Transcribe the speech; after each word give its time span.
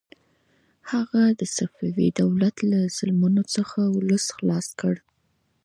هغه 0.91 1.23
د 1.39 1.41
صفوي 1.57 2.07
دولت 2.21 2.55
له 2.71 2.79
ظلمونو 2.97 3.43
څخه 3.55 3.79
ولس 3.95 4.25
خلاص 4.37 4.67
کړ. 4.79 4.95